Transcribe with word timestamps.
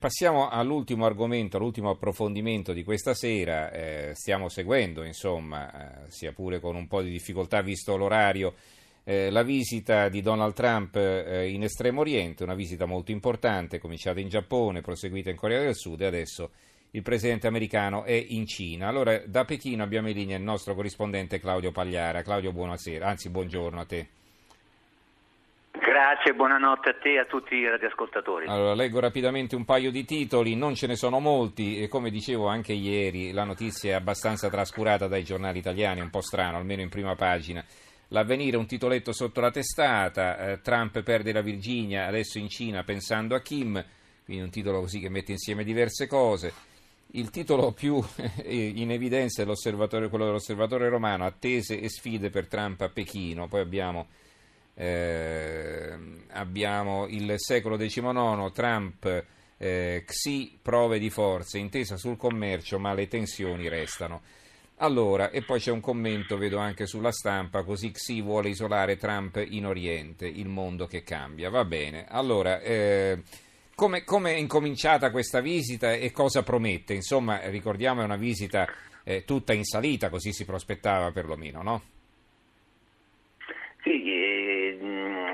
Passiamo 0.00 0.48
all'ultimo 0.48 1.04
argomento, 1.04 1.58
all'ultimo 1.58 1.90
approfondimento 1.90 2.72
di 2.72 2.84
questa 2.84 3.12
sera. 3.12 3.70
Eh, 3.70 4.12
stiamo 4.14 4.48
seguendo, 4.48 5.02
insomma, 5.02 6.06
eh, 6.06 6.10
sia 6.10 6.32
pure 6.32 6.58
con 6.58 6.74
un 6.74 6.86
po' 6.86 7.02
di 7.02 7.10
difficoltà 7.10 7.60
visto 7.60 7.98
l'orario, 7.98 8.54
eh, 9.04 9.28
la 9.28 9.42
visita 9.42 10.08
di 10.08 10.22
Donald 10.22 10.54
Trump 10.54 10.96
eh, 10.96 11.50
in 11.50 11.64
Estremo 11.64 12.00
Oriente, 12.00 12.44
una 12.44 12.54
visita 12.54 12.86
molto 12.86 13.10
importante, 13.10 13.78
cominciata 13.78 14.20
in 14.20 14.30
Giappone, 14.30 14.80
proseguita 14.80 15.28
in 15.28 15.36
Corea 15.36 15.60
del 15.60 15.76
Sud 15.76 16.00
e 16.00 16.06
adesso 16.06 16.50
il 16.92 17.02
presidente 17.02 17.46
americano 17.46 18.04
è 18.04 18.14
in 18.14 18.46
Cina. 18.46 18.88
Allora, 18.88 19.18
da 19.26 19.44
Pechino 19.44 19.82
abbiamo 19.82 20.08
in 20.08 20.16
linea 20.16 20.38
il 20.38 20.42
nostro 20.42 20.74
corrispondente 20.74 21.38
Claudio 21.38 21.72
Pagliara. 21.72 22.22
Claudio, 22.22 22.52
buonasera, 22.52 23.06
anzi 23.06 23.28
buongiorno 23.28 23.78
a 23.78 23.84
te. 23.84 24.08
Grazie, 26.00 26.32
buonanotte 26.32 26.88
a 26.88 26.94
te 26.94 27.12
e 27.12 27.18
a 27.18 27.26
tutti 27.26 27.56
i 27.56 27.68
radioascoltatori. 27.68 28.46
Allora, 28.46 28.72
leggo 28.72 29.00
rapidamente 29.00 29.54
un 29.54 29.66
paio 29.66 29.90
di 29.90 30.06
titoli, 30.06 30.56
non 30.56 30.74
ce 30.74 30.86
ne 30.86 30.96
sono 30.96 31.20
molti 31.20 31.78
e 31.78 31.88
come 31.88 32.08
dicevo 32.08 32.46
anche 32.46 32.72
ieri 32.72 33.32
la 33.32 33.44
notizia 33.44 33.90
è 33.90 33.94
abbastanza 33.96 34.48
trascurata 34.48 35.08
dai 35.08 35.24
giornali 35.24 35.58
italiani, 35.58 36.00
un 36.00 36.08
po' 36.08 36.22
strano, 36.22 36.56
almeno 36.56 36.80
in 36.80 36.88
prima 36.88 37.14
pagina. 37.16 37.62
L'avvenire, 38.08 38.56
un 38.56 38.66
titoletto 38.66 39.12
sotto 39.12 39.42
la 39.42 39.50
testata, 39.50 40.38
eh, 40.38 40.60
Trump 40.62 41.02
perde 41.02 41.32
la 41.32 41.42
Virginia, 41.42 42.06
adesso 42.06 42.38
in 42.38 42.48
Cina 42.48 42.82
pensando 42.82 43.34
a 43.34 43.40
Kim, 43.40 43.84
quindi 44.24 44.42
un 44.42 44.50
titolo 44.50 44.80
così 44.80 45.00
che 45.00 45.10
mette 45.10 45.32
insieme 45.32 45.64
diverse 45.64 46.06
cose. 46.06 46.50
Il 47.08 47.28
titolo 47.28 47.72
più 47.72 48.02
in 48.48 48.90
evidenza 48.90 49.42
è 49.42 49.44
quello 49.44 50.24
dell'osservatore 50.24 50.88
romano, 50.88 51.26
attese 51.26 51.78
e 51.78 51.90
sfide 51.90 52.30
per 52.30 52.48
Trump 52.48 52.80
a 52.80 52.88
Pechino, 52.88 53.48
poi 53.48 53.60
abbiamo 53.60 54.06
eh, 54.80 55.92
abbiamo 56.28 57.06
il 57.06 57.34
secolo 57.36 57.76
XIX, 57.76 58.50
Trump, 58.50 59.24
eh, 59.58 60.04
Xi, 60.06 60.58
prove 60.62 60.98
di 60.98 61.10
forza, 61.10 61.58
intesa 61.58 61.98
sul 61.98 62.16
commercio, 62.16 62.78
ma 62.78 62.94
le 62.94 63.06
tensioni 63.06 63.68
restano. 63.68 64.22
Allora, 64.76 65.28
e 65.28 65.42
poi 65.42 65.60
c'è 65.60 65.70
un 65.70 65.80
commento, 65.80 66.38
vedo 66.38 66.56
anche 66.56 66.86
sulla 66.86 67.12
stampa, 67.12 67.62
così 67.62 67.90
Xi 67.90 68.22
vuole 68.22 68.48
isolare 68.48 68.96
Trump 68.96 69.44
in 69.46 69.66
Oriente, 69.66 70.26
il 70.26 70.48
mondo 70.48 70.86
che 70.86 71.02
cambia. 71.02 71.50
Va 71.50 71.66
bene, 71.66 72.06
allora, 72.08 72.58
eh, 72.60 73.22
come, 73.74 74.02
come, 74.04 74.32
è 74.32 74.38
incominciata 74.38 75.10
questa 75.10 75.42
visita 75.42 75.92
e 75.92 76.10
cosa 76.10 76.42
promette? 76.42 76.94
Insomma, 76.94 77.46
ricordiamo 77.50 78.00
è 78.00 78.04
una 78.04 78.16
visita 78.16 78.66
eh, 79.04 79.24
tutta 79.26 79.52
in 79.52 79.64
salita, 79.64 80.08
così 80.08 80.32
si 80.32 80.46
prospettava 80.46 81.10
perlomeno, 81.10 81.62
no? 81.62 81.82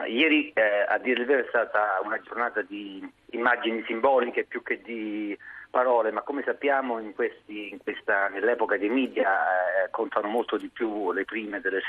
Ieri 0.06 0.50
eh, 0.52 0.84
a 0.88 0.98
dire 0.98 1.20
il 1.20 1.26
vero 1.26 1.44
è 1.44 1.48
stata 1.48 2.00
una 2.02 2.20
giornata 2.20 2.62
di 2.62 3.06
immagini 3.30 3.84
simboliche 3.86 4.44
più 4.44 4.62
che 4.62 4.80
di 4.82 5.36
parole, 5.76 6.10
ma 6.10 6.22
come 6.22 6.42
sappiamo 6.42 6.98
questi, 7.14 7.78
questa, 7.82 8.28
nell'epoca 8.28 8.78
dei 8.78 8.88
media 8.88 9.84
eh, 9.84 9.90
contano 9.90 10.28
molto 10.28 10.56
di 10.56 10.68
più 10.68 11.12
le 11.12 11.26
prime 11.26 11.60
delle, 11.60 11.82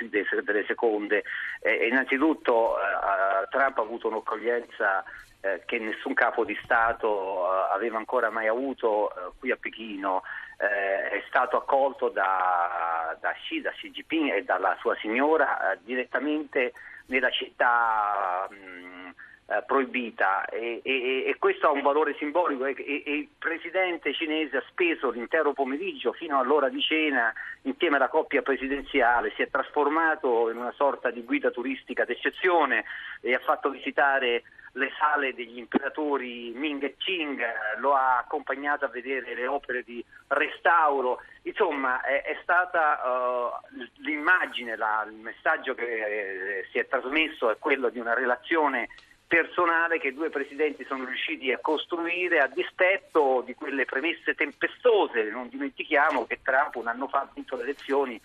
delle 0.43 0.65
seconde. 0.65 1.23
Eh, 1.61 1.87
innanzitutto 1.87 2.75
eh, 2.77 3.47
Trump 3.49 3.77
ha 3.77 3.81
avuto 3.81 4.09
un'accoglienza 4.09 5.05
eh, 5.39 5.61
che 5.65 5.79
nessun 5.79 6.13
capo 6.13 6.43
di 6.43 6.57
Stato 6.63 7.45
eh, 7.45 7.73
aveva 7.75 7.97
ancora 7.97 8.29
mai 8.29 8.47
avuto 8.47 9.33
qui 9.39 9.51
a 9.51 9.57
Pechino. 9.57 10.23
è 10.57 11.23
stato 11.27 11.55
accolto 11.55 12.09
da, 12.09 12.96
da, 13.19 13.33
Xi, 13.33 13.61
da 13.61 13.71
Xi 13.71 13.91
Jinping 13.91 14.33
e 14.33 14.43
dalla 14.43 14.75
sua 14.79 14.95
signora 14.95 15.77
direttamente 15.83 16.73
nella 17.07 17.29
città 17.29 18.47
mh, 18.49 19.13
eh, 19.49 19.63
proibita. 19.65 20.45
E, 20.45 20.81
e, 20.83 21.23
e, 21.25 21.35
questo 21.39 21.67
ha 21.67 21.71
un 21.71 21.81
valore 21.81 22.15
simbolico. 22.17 22.65
E, 22.65 22.75
e, 22.77 23.03
il 23.05 23.29
presidente 23.37 24.13
cinese 24.13 24.57
ha 24.57 24.63
speso 24.67 25.09
l'intero 25.09 25.53
pomeriggio 25.53 26.11
fino 26.11 26.39
all'ora 26.39 26.69
di 26.69 26.81
cena 26.81 27.33
insieme 27.61 27.95
alla 27.95 28.09
coppia 28.09 28.41
presidenziale, 28.41 29.31
si 29.35 29.41
è 29.41 29.49
trasformato 29.49 30.49
in 30.49 30.57
una 30.57 30.73
sorta 30.73 31.11
di 31.11 31.23
guida 31.23 31.51
turistica 31.51 32.05
d'eccezione 32.05 32.85
e 33.21 33.33
ha 33.33 33.39
fatto 33.39 33.69
visitare 33.69 34.43
le 34.77 34.91
sale 34.97 35.33
degli 35.33 35.57
imperatori 35.57 36.51
Ming 36.55 36.83
e 36.83 36.95
Qing, 36.97 37.41
lo 37.79 37.95
ha 37.95 38.19
accompagnato 38.19 38.85
a 38.85 38.89
vedere 38.89 39.33
le 39.33 39.47
opere 39.47 39.83
di 39.83 40.03
restauro, 40.27 41.21
insomma 41.43 42.01
è, 42.01 42.21
è 42.23 42.37
stata 42.41 43.01
uh, 43.03 43.75
l'immagine, 43.97 44.75
la, 44.75 45.05
il 45.07 45.15
messaggio 45.15 45.73
che 45.73 46.59
eh, 46.59 46.67
si 46.71 46.77
è 46.77 46.87
trasmesso 46.87 47.49
è 47.49 47.57
quello 47.57 47.89
di 47.89 47.99
una 47.99 48.13
relazione 48.13 48.89
personale 49.27 49.99
che 49.99 50.07
i 50.07 50.13
due 50.13 50.29
presidenti 50.29 50.85
sono 50.85 51.03
riusciti 51.03 51.51
a 51.51 51.59
costruire 51.59 52.39
a 52.39 52.47
dispetto 52.47 53.43
di 53.45 53.53
quelle 53.55 53.83
premesse 53.83 54.35
tempestose. 54.35 55.29
Non 55.29 55.49
dimentichiamo 55.49 56.25
che 56.25 56.39
Trump 56.41 56.75
un 56.75 56.87
anno 56.87 57.07
fa 57.07 57.21
ha 57.21 57.29
vinto 57.33 57.57
le 57.57 57.63
elezioni 57.63 58.19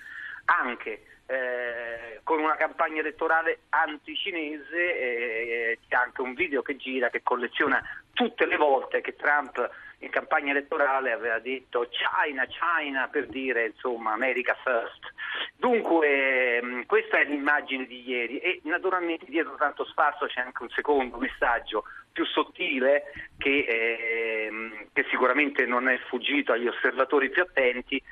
anche 0.46 1.02
eh, 1.26 2.20
con 2.22 2.40
una 2.40 2.56
campagna 2.56 3.00
elettorale 3.00 3.60
anticinese, 3.70 4.98
eh, 4.98 5.78
c'è 5.88 5.96
anche 5.96 6.20
un 6.20 6.34
video 6.34 6.62
che 6.62 6.76
gira 6.76 7.10
che 7.10 7.22
colleziona 7.22 7.82
tutte 8.12 8.46
le 8.46 8.56
volte 8.56 9.00
che 9.00 9.16
Trump 9.16 9.70
in 10.00 10.10
campagna 10.10 10.50
elettorale 10.50 11.12
aveva 11.12 11.38
detto 11.38 11.88
China, 11.88 12.44
China 12.46 13.08
per 13.08 13.28
dire 13.28 13.66
insomma 13.66 14.12
America 14.12 14.56
first. 14.62 15.12
Dunque 15.56 16.56
ehm, 16.58 16.86
questa 16.86 17.18
è 17.18 17.24
l'immagine 17.24 17.86
di 17.86 18.06
ieri 18.06 18.38
e 18.38 18.60
naturalmente 18.64 19.26
dietro 19.26 19.54
tanto 19.54 19.84
spazio 19.84 20.26
c'è 20.26 20.40
anche 20.40 20.62
un 20.62 20.70
secondo 20.70 21.16
messaggio 21.18 21.84
più 22.12 22.26
sottile 22.26 23.04
che, 23.38 23.64
eh, 23.66 24.88
che 24.92 25.06
sicuramente 25.08 25.64
non 25.66 25.88
è 25.88 25.98
sfuggito 26.04 26.52
agli 26.52 26.66
osservatori 26.66 27.30
più 27.30 27.42
attenti 27.42 28.02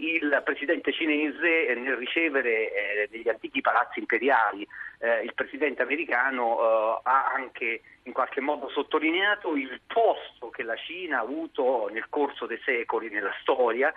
il 0.00 0.40
presidente 0.44 0.92
cinese 0.92 1.74
nel 1.74 1.96
ricevere 1.96 2.72
eh, 2.72 3.08
degli 3.10 3.28
antichi 3.28 3.60
palazzi 3.60 3.98
imperiali. 3.98 4.66
Eh, 4.98 5.22
il 5.22 5.34
presidente 5.34 5.82
americano 5.82 6.58
eh, 6.58 7.00
ha 7.04 7.32
anche 7.32 7.82
in 8.04 8.12
qualche 8.12 8.40
modo 8.40 8.68
sottolineato 8.68 9.54
il 9.56 9.80
posto 9.86 10.50
che 10.50 10.62
la 10.62 10.76
Cina 10.76 11.18
ha 11.18 11.22
avuto 11.22 11.88
nel 11.92 12.06
corso 12.08 12.46
dei 12.46 12.60
secoli 12.64 13.08
nella 13.10 13.34
storia, 13.40 13.92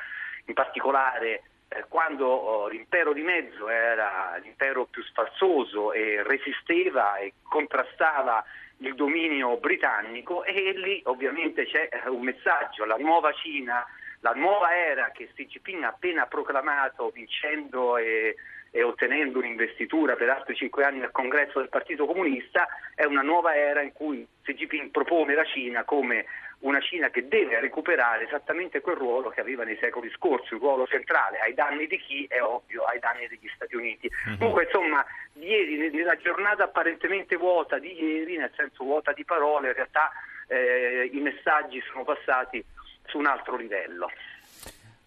in 0.45 0.53
particolare 0.53 1.43
quando 1.89 2.27
oh, 2.27 2.67
l'impero 2.67 3.13
di 3.13 3.23
mezzo 3.23 3.67
era 3.67 4.37
l'impero 4.41 4.85
più 4.85 5.01
sfarzoso 5.03 5.91
e 5.91 6.21
resisteva 6.21 7.17
e 7.17 7.33
contrastava 7.41 8.43
il 8.77 8.93
dominio 8.95 9.57
britannico 9.57 10.43
e 10.43 10.73
lì 10.73 11.01
ovviamente 11.05 11.65
c'è 11.65 11.89
un 12.07 12.21
messaggio, 12.21 12.85
la 12.85 12.97
nuova 12.97 13.31
Cina 13.33 13.85
la 14.23 14.31
nuova 14.31 14.75
era 14.75 15.11
che 15.11 15.29
Xi 15.33 15.47
Jinping 15.47 15.83
ha 15.83 15.89
appena 15.89 16.25
proclamato 16.27 17.09
vincendo 17.09 17.97
e, 17.97 18.35
e 18.71 18.81
ottenendo 18.81 19.39
un'investitura 19.39 20.15
per 20.15 20.29
altri 20.29 20.55
cinque 20.55 20.85
anni 20.85 21.03
al 21.03 21.11
congresso 21.11 21.59
del 21.59 21.67
Partito 21.67 22.05
Comunista 22.05 22.65
è 22.95 23.03
una 23.03 23.21
nuova 23.21 23.53
era 23.53 23.81
in 23.81 23.91
cui 23.91 24.25
Xi 24.43 24.53
Jinping 24.53 24.91
propone 24.91 25.35
la 25.35 25.43
Cina 25.43 25.83
come 25.83 26.25
una 26.59 26.79
Cina 26.79 27.09
che 27.09 27.27
deve 27.27 27.59
recuperare 27.59 28.25
esattamente 28.25 28.79
quel 28.79 28.95
ruolo 28.95 29.27
che 29.27 29.41
aveva 29.41 29.65
nei 29.65 29.77
secoli 29.81 30.09
scorsi, 30.11 30.53
un 30.53 30.61
ruolo 30.61 30.87
centrale 30.87 31.39
ai 31.39 31.53
danni 31.53 31.85
di 31.87 31.99
chi 31.99 32.25
è 32.29 32.41
ovvio, 32.41 32.83
ai 32.83 32.99
danni 32.99 33.27
degli 33.27 33.51
Stati 33.53 33.75
Uniti. 33.75 34.09
Uh-huh. 34.27 34.37
Dunque, 34.37 34.63
insomma, 34.63 35.05
ieri, 35.33 35.89
nella 35.89 36.15
giornata 36.15 36.63
apparentemente 36.63 37.35
vuota 37.35 37.77
di 37.77 37.91
ieri, 38.01 38.37
nel 38.37 38.51
senso 38.55 38.85
vuota 38.85 39.11
di 39.11 39.25
parole, 39.25 39.67
in 39.67 39.73
realtà 39.73 40.09
eh, 40.47 41.09
i 41.11 41.19
messaggi 41.19 41.81
sono 41.91 42.05
passati 42.05 42.63
su 43.05 43.17
un 43.17 43.27
altro 43.27 43.55
livello. 43.55 44.09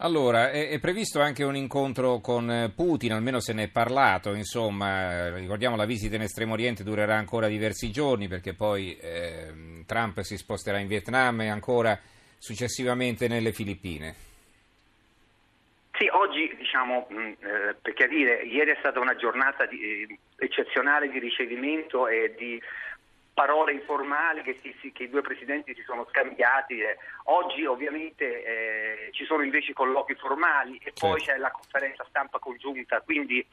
Allora, 0.01 0.51
è, 0.51 0.69
è, 0.69 0.79
previsto 0.79 1.21
anche 1.21 1.43
un 1.43 1.57
incontro 1.57 2.21
con 2.21 2.51
eh, 2.51 2.71
Putin, 2.75 3.13
almeno 3.13 3.41
se 3.41 3.55
ne 3.55 3.65
è 3.65 3.69
parlato, 3.71 4.35
insomma, 4.35 5.35
ricordiamo 5.35 5.75
la 5.75 5.87
visita 5.87 6.17
in 6.17 6.23
Estremo 6.23 6.53
Oriente 6.53 6.85
durerà 6.85 7.17
ancora 7.17 7.49
diversi 7.49 7.91
giorni 7.91 8.29
perché 8.29 8.53
poi 8.53 8.95
eh, 8.99 9.85
Trump 9.87 10.21
si 10.21 10.37
sposterà 10.37 10.79
in 10.79 10.87
Vietnam 10.87 11.41
e 11.41 11.49
ancora 11.49 11.99
successivamente 12.37 13.27
nelle 13.27 13.53
Filippine. 13.53 14.15
Sì, 15.99 16.09
oggi 16.13 16.55
diciamo, 16.59 17.07
mh, 17.09 17.17
eh, 17.17 17.75
per 17.81 17.95
chiarire, 17.95 18.43
ieri 18.43 18.73
è 18.73 18.77
stata 18.81 19.01
una 19.01 19.17
giornata 19.17 19.65
di, 19.65 19.81
eh, 19.81 20.19
eccezionale 20.37 21.09
di 21.09 21.19
ricevimento 21.19 22.07
e 22.07 22.35
di 22.37 22.61
parole 23.37 23.73
informali 23.73 24.41
che, 24.41 24.59
si, 24.63 24.93
che, 24.93 25.03
i 25.03 25.11
due 25.11 25.21
presidenti 25.21 25.75
si 25.75 25.83
sono 25.83 26.07
scambiati. 26.09 26.81
Eh. 26.81 26.97
Oggi 27.25 27.67
ovviamente 27.67 28.25
eh, 28.25 29.13
ci 29.13 29.27
sono 29.27 29.43
invece 29.43 29.75
colloqui 29.75 30.15
formali 30.15 30.81
e 30.83 30.95
poi 30.99 31.21
certo. 31.21 31.33
c'è 31.33 31.37
la 31.37 31.51
conferenza 31.51 32.07
stampa 32.09 32.39
congiunta, 32.39 33.03
quindi 33.03 33.41
eh, 33.41 33.47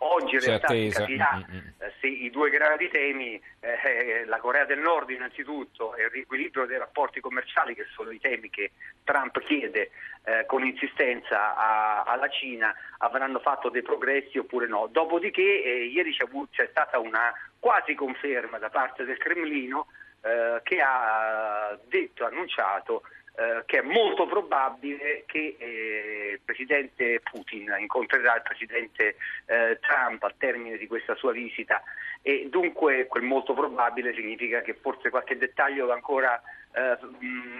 oggi 0.00 0.34
in 0.34 0.40
realtà 0.42 0.68
si 0.68 0.90
capirà 0.90 1.42
mm-hmm. 1.50 1.66
se 2.00 2.06
i 2.06 2.28
due 2.28 2.50
grandi 2.50 2.90
temi, 2.90 3.40
eh, 3.60 4.26
la 4.26 4.38
Corea 4.40 4.66
del 4.66 4.80
Nord 4.80 5.08
innanzitutto 5.08 5.94
e 5.94 6.02
il 6.02 6.10
riequilibrio 6.10 6.66
dei 6.66 6.76
rapporti 6.76 7.20
commerciali, 7.20 7.74
che 7.74 7.86
sono 7.94 8.10
i 8.10 8.20
temi 8.20 8.50
che 8.50 8.72
Trump 9.04 9.40
chiede 9.40 9.90
eh, 10.24 10.44
con 10.46 10.64
insistenza 10.64 11.56
a, 11.56 12.02
alla 12.02 12.28
Cina, 12.28 12.74
avranno 12.98 13.38
fatto 13.38 13.68
dei 13.68 13.82
progressi 13.82 14.38
oppure 14.38 14.66
no. 14.66 14.88
Dopodiché 14.90 15.42
ieri 15.42 16.12
c'è, 16.12 16.26
c'è 16.50 16.68
stata 16.70 16.98
una 16.98 17.32
quasi 17.58 17.94
conferma 17.94 18.58
da 18.58 18.70
parte 18.70 19.04
del 19.04 19.18
Cremlino 19.18 19.86
eh, 20.22 20.60
che 20.62 20.80
ha 20.80 21.78
detto, 21.88 22.26
annunciato 22.26 23.02
eh, 23.36 23.62
che 23.66 23.78
è 23.78 23.82
molto 23.82 24.26
probabile 24.26 25.24
che 25.26 25.56
eh, 25.58 26.30
il 26.32 26.40
presidente 26.44 27.20
Putin 27.22 27.74
incontrerà 27.78 28.36
il 28.36 28.42
presidente 28.42 29.16
eh, 29.46 29.78
Trump 29.80 30.22
al 30.22 30.34
termine 30.36 30.76
di 30.76 30.86
questa 30.86 31.14
sua 31.14 31.32
visita. 31.32 31.82
E 32.22 32.48
dunque 32.50 33.06
quel 33.06 33.22
molto 33.22 33.54
probabile 33.54 34.14
significa 34.14 34.60
che 34.60 34.74
forse 34.74 35.10
qualche 35.10 35.38
dettaglio 35.38 35.86
va 35.86 35.94
ancora 35.94 36.40
eh, 36.72 36.98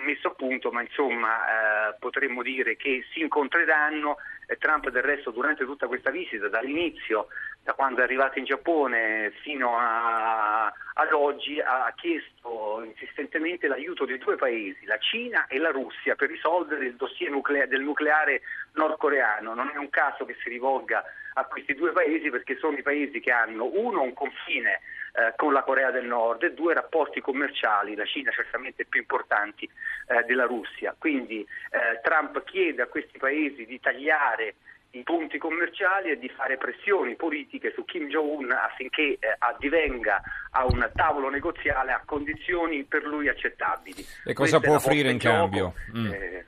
messo 0.04 0.28
a 0.28 0.34
punto, 0.34 0.70
ma 0.70 0.82
insomma 0.82 1.88
eh, 1.90 1.96
potremmo 1.98 2.42
dire 2.42 2.76
che 2.76 3.04
si 3.12 3.20
incontreranno 3.20 4.16
Trump 4.58 4.88
del 4.90 5.02
resto 5.02 5.30
durante 5.30 5.64
tutta 5.64 5.86
questa 5.86 6.10
visita, 6.10 6.48
dall'inizio, 6.48 7.28
da 7.70 7.74
quando 7.74 8.00
è 8.00 8.02
arrivato 8.02 8.38
in 8.38 8.44
Giappone 8.44 9.30
fino 9.42 9.76
a, 9.78 10.64
ad 10.66 11.12
oggi, 11.12 11.60
ha 11.60 11.92
chiesto 11.94 12.82
insistentemente 12.84 13.68
l'aiuto 13.68 14.04
di 14.04 14.18
due 14.18 14.34
paesi, 14.34 14.84
la 14.86 14.98
Cina 14.98 15.46
e 15.46 15.58
la 15.58 15.70
Russia, 15.70 16.16
per 16.16 16.30
risolvere 16.30 16.86
il 16.86 16.96
dossier 16.96 17.30
nuclea- 17.30 17.66
del 17.66 17.82
nucleare 17.82 18.42
nordcoreano. 18.72 19.54
Non 19.54 19.70
è 19.72 19.76
un 19.76 19.88
caso 19.88 20.24
che 20.24 20.36
si 20.42 20.48
rivolga 20.48 21.04
a 21.34 21.44
questi 21.44 21.74
due 21.74 21.92
paesi 21.92 22.28
perché 22.28 22.56
sono 22.58 22.76
i 22.76 22.82
paesi 22.82 23.20
che 23.20 23.30
hanno 23.30 23.70
uno 23.72 24.02
un 24.02 24.14
confine 24.14 24.80
eh, 25.12 25.32
con 25.36 25.52
la 25.52 25.62
Corea 25.62 25.92
del 25.92 26.06
Nord 26.06 26.42
e 26.42 26.52
due 26.52 26.74
rapporti 26.74 27.20
commerciali, 27.20 27.94
la 27.94 28.04
Cina 28.04 28.32
certamente 28.32 28.84
più 28.84 29.00
importanti 29.00 29.70
eh, 30.08 30.24
della 30.24 30.46
Russia. 30.46 30.92
Quindi 30.98 31.40
eh, 31.70 32.00
Trump 32.02 32.42
chiede 32.42 32.82
a 32.82 32.86
questi 32.86 33.18
paesi 33.18 33.64
di 33.64 33.78
tagliare 33.78 34.54
i 34.92 35.02
punti 35.02 35.38
commerciali 35.38 36.10
e 36.10 36.18
di 36.18 36.28
fare 36.28 36.56
pressioni 36.56 37.14
politiche 37.14 37.72
su 37.74 37.84
Kim 37.84 38.08
Jong-un 38.08 38.50
affinché 38.50 39.18
eh, 39.20 39.36
addivenga 39.38 40.20
a 40.50 40.64
un 40.64 40.90
tavolo 40.94 41.30
negoziale 41.30 41.92
a 41.92 42.02
condizioni 42.04 42.84
per 42.84 43.04
lui 43.04 43.28
accettabili. 43.28 44.00
E 44.24 44.32
cosa 44.32 44.58
Questa 44.58 44.60
può 44.60 44.74
offrire 44.74 45.10
in 45.10 45.18
cambio? 45.18 45.74
Mm. 45.96 46.12
Eh, 46.12 46.44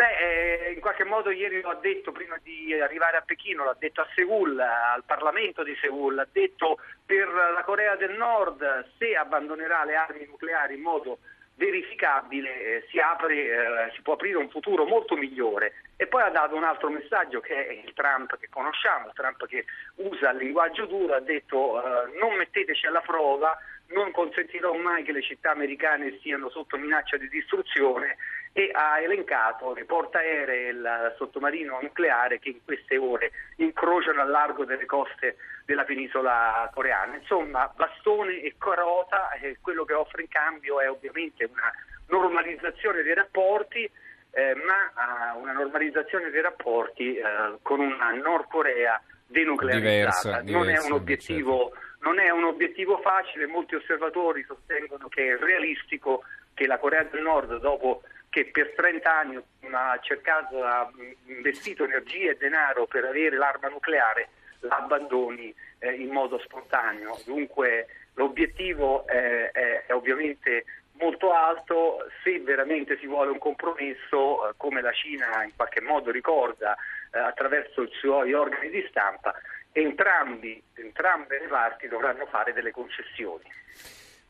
Beh, 0.00 0.16
eh, 0.16 0.72
in 0.72 0.80
qualche 0.80 1.04
modo 1.04 1.30
ieri 1.30 1.60
lo 1.60 1.68
ha 1.68 1.74
detto 1.74 2.10
prima 2.10 2.38
di 2.42 2.72
arrivare 2.72 3.18
a 3.18 3.20
Pechino, 3.20 3.64
l'ha 3.64 3.76
detto 3.78 4.00
a 4.00 4.08
Seoul, 4.14 4.58
al 4.58 5.02
Parlamento 5.04 5.62
di 5.62 5.76
Seoul, 5.78 6.18
ha 6.18 6.26
detto 6.32 6.78
per 7.04 7.28
la 7.28 7.62
Corea 7.66 7.96
del 7.96 8.16
Nord 8.16 8.92
se 8.96 9.14
abbandonerà 9.14 9.84
le 9.84 9.96
armi 9.96 10.24
nucleari 10.24 10.76
in 10.76 10.80
modo 10.80 11.18
verificabile 11.60 12.48
eh, 12.48 12.86
si, 12.88 12.98
apre, 12.98 13.34
eh, 13.34 13.92
si, 13.94 14.00
può 14.00 14.14
aprire 14.14 14.38
un 14.38 14.48
futuro 14.48 14.86
molto 14.86 15.14
migliore. 15.14 15.74
E 15.96 16.06
poi 16.06 16.22
ha 16.22 16.30
dato 16.30 16.56
un 16.56 16.64
altro 16.64 16.88
messaggio 16.88 17.40
che 17.40 17.66
è 17.66 17.72
il 17.72 17.92
Trump 17.92 18.38
che 18.38 18.48
conosciamo, 18.48 19.08
il 19.08 19.12
Trump 19.12 19.46
che 19.46 19.66
usa 19.96 20.30
il 20.30 20.38
linguaggio 20.38 20.86
duro, 20.86 21.14
ha 21.14 21.20
detto 21.20 21.78
eh, 21.78 22.18
non 22.18 22.36
metteteci 22.36 22.86
alla 22.86 23.02
prova, 23.02 23.54
non 23.88 24.10
consentirò 24.10 24.72
mai 24.72 25.02
che 25.02 25.12
le 25.12 25.20
città 25.20 25.50
americane 25.50 26.18
siano 26.22 26.48
sotto 26.48 26.78
minaccia 26.78 27.18
di 27.18 27.28
distruzione 27.28 28.16
e 28.52 28.70
ha 28.72 29.00
elencato 29.00 29.72
le 29.72 29.84
portaerei 29.84 30.66
e 30.66 30.70
il 30.70 31.14
sottomarino 31.16 31.78
nucleare 31.80 32.38
che 32.38 32.48
in 32.48 32.64
queste 32.64 32.96
ore 32.96 33.30
incrociano 33.56 34.20
al 34.20 34.28
largo 34.28 34.64
delle 34.64 34.86
coste 34.86 35.36
della 35.64 35.84
penisola 35.84 36.68
coreana. 36.74 37.14
Insomma, 37.16 37.72
bastone 37.74 38.40
e 38.40 38.54
carota, 38.58 39.30
e 39.40 39.58
quello 39.60 39.84
che 39.84 39.94
offre 39.94 40.22
in 40.22 40.28
cambio 40.28 40.80
è 40.80 40.90
ovviamente 40.90 41.44
una 41.44 41.72
normalizzazione 42.08 43.02
dei 43.02 43.14
rapporti, 43.14 43.88
eh, 44.32 44.54
ma 44.54 45.34
una 45.36 45.52
normalizzazione 45.52 46.30
dei 46.30 46.42
rapporti 46.42 47.16
eh, 47.16 47.22
con 47.62 47.78
una 47.78 48.10
Nord 48.10 48.48
Corea 48.48 49.00
denuclearizzata. 49.26 50.40
Diversa, 50.40 50.52
non, 50.52 50.62
diversa, 50.66 50.86
è 50.86 50.90
un 50.90 50.92
obiettivo, 50.92 51.70
certo. 51.72 51.98
non 52.00 52.18
è 52.18 52.30
un 52.30 52.44
obiettivo 52.44 52.98
facile, 52.98 53.46
molti 53.46 53.76
osservatori 53.76 54.42
sostengono 54.42 55.06
che 55.08 55.34
è 55.34 55.38
realistico 55.38 56.24
che 56.52 56.66
la 56.66 56.78
Corea 56.78 57.04
del 57.04 57.22
Nord 57.22 57.58
dopo 57.60 58.02
che 58.30 58.46
per 58.46 58.72
30 58.74 59.12
anni 59.12 59.42
ha 59.72 59.98
cercato, 60.00 60.62
ha 60.64 60.90
investito 61.26 61.84
energie 61.84 62.30
e 62.30 62.36
denaro 62.36 62.86
per 62.86 63.04
avere 63.04 63.36
l'arma 63.36 63.68
nucleare, 63.68 64.28
la 64.60 64.76
abbandoni 64.76 65.52
eh, 65.80 65.92
in 65.92 66.10
modo 66.10 66.38
spontaneo. 66.38 67.20
Dunque 67.24 67.86
l'obiettivo 68.14 69.06
è, 69.06 69.50
è, 69.50 69.86
è, 69.86 69.94
ovviamente 69.94 70.64
molto 70.92 71.32
alto, 71.32 72.06
se 72.22 72.38
veramente 72.40 72.98
si 72.98 73.06
vuole 73.06 73.30
un 73.30 73.38
compromesso, 73.38 74.48
eh, 74.48 74.54
come 74.56 74.80
la 74.80 74.92
Cina 74.92 75.42
in 75.42 75.54
qualche 75.56 75.80
modo 75.80 76.10
ricorda 76.12 76.76
eh, 77.12 77.18
attraverso 77.18 77.82
i 77.82 77.90
suoi 77.92 78.32
organi 78.32 78.70
di 78.70 78.86
stampa, 78.88 79.34
entrambi, 79.72 80.62
entrambe 80.74 81.40
le 81.40 81.48
parti 81.48 81.88
dovranno 81.88 82.26
fare 82.26 82.52
delle 82.52 82.70
concessioni. 82.70 83.44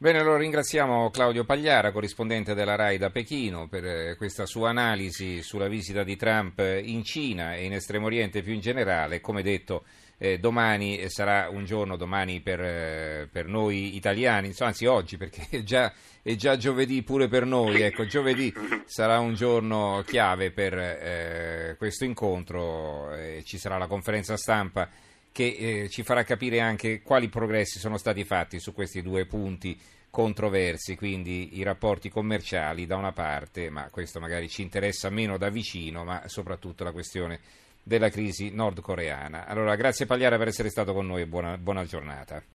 Bene, 0.02 0.18
allora 0.18 0.38
ringraziamo 0.38 1.10
Claudio 1.10 1.44
Pagliara, 1.44 1.92
corrispondente 1.92 2.54
della 2.54 2.74
RAI 2.74 2.96
da 2.96 3.10
Pechino, 3.10 3.68
per 3.68 3.84
eh, 3.84 4.16
questa 4.16 4.46
sua 4.46 4.70
analisi 4.70 5.42
sulla 5.42 5.68
visita 5.68 6.04
di 6.04 6.16
Trump 6.16 6.58
in 6.58 7.04
Cina 7.04 7.54
e 7.54 7.66
in 7.66 7.74
Estremo 7.74 8.06
Oriente 8.06 8.40
più 8.40 8.54
in 8.54 8.60
generale. 8.60 9.20
Come 9.20 9.42
detto, 9.42 9.84
eh, 10.16 10.38
domani 10.38 11.06
sarà 11.10 11.50
un 11.50 11.66
giorno, 11.66 11.96
domani 11.96 12.40
per, 12.40 12.62
eh, 12.62 13.28
per 13.30 13.46
noi 13.46 13.94
italiani, 13.94 14.46
insomma, 14.46 14.70
anzi 14.70 14.86
oggi 14.86 15.18
perché 15.18 15.46
è 15.50 15.62
già, 15.64 15.92
è 16.22 16.34
già, 16.34 16.56
giovedì 16.56 17.02
pure 17.02 17.28
per 17.28 17.44
noi, 17.44 17.82
ecco, 17.82 18.06
giovedì 18.06 18.50
sarà 18.86 19.18
un 19.18 19.34
giorno 19.34 20.02
chiave 20.06 20.50
per 20.50 20.78
eh, 20.78 21.74
questo 21.76 22.06
incontro, 22.06 23.10
ci 23.44 23.58
sarà 23.58 23.76
la 23.76 23.86
conferenza 23.86 24.38
stampa 24.38 24.88
che 25.32 25.44
eh, 25.84 25.88
ci 25.88 26.02
farà 26.02 26.22
capire 26.24 26.60
anche 26.60 27.02
quali 27.02 27.28
progressi 27.28 27.78
sono 27.78 27.98
stati 27.98 28.24
fatti 28.24 28.58
su 28.58 28.72
questi 28.72 29.02
due 29.02 29.26
punti 29.26 29.78
controversi, 30.10 30.96
quindi 30.96 31.58
i 31.58 31.62
rapporti 31.62 32.08
commerciali 32.08 32.84
da 32.84 32.96
una 32.96 33.12
parte, 33.12 33.70
ma 33.70 33.88
questo 33.90 34.18
magari 34.18 34.48
ci 34.48 34.62
interessa 34.62 35.08
meno 35.08 35.38
da 35.38 35.50
vicino, 35.50 36.04
ma 36.04 36.22
soprattutto 36.26 36.82
la 36.82 36.92
questione 36.92 37.38
della 37.82 38.10
crisi 38.10 38.50
nordcoreana. 38.50 39.46
Allora, 39.46 39.76
grazie 39.76 40.06
Pagliara 40.06 40.36
per 40.36 40.48
essere 40.48 40.68
stato 40.68 40.92
con 40.92 41.06
noi 41.06 41.22
e 41.22 41.26
buona, 41.26 41.56
buona 41.56 41.84
giornata. 41.84 42.42